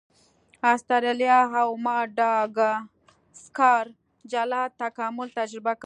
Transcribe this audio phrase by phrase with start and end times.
[0.73, 3.85] استرالیا او ماداګاسکار
[4.31, 5.79] جلا تکامل تجربه کړ.